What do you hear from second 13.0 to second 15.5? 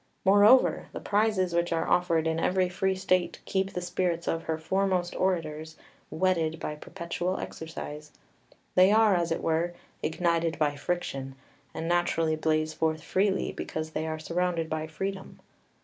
freely because they are surrounded by freedom.